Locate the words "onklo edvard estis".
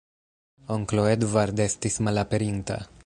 0.75-2.01